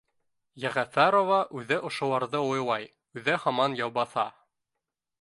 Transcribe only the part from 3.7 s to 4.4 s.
Яубаҫа